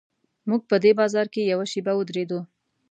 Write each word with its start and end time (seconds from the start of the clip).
موږ 0.49 0.61
په 0.69 0.75
دې 0.83 0.91
بازار 0.99 1.27
کې 1.33 1.49
یوه 1.51 1.65
شېبه 1.71 1.93
ودرېدو. 1.95 2.39